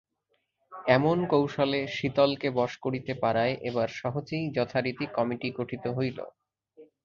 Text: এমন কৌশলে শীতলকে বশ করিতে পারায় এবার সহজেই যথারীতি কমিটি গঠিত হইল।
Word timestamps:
এমন 0.89 1.17
কৌশলে 1.25 1.81
শীতলকে 1.95 2.47
বশ 2.57 2.71
করিতে 2.77 3.13
পারায় 3.23 3.53
এবার 3.69 3.89
সহজেই 3.99 4.45
যথারীতি 4.57 5.05
কমিটি 5.15 5.47
গঠিত 5.57 5.83
হইল। 5.97 6.19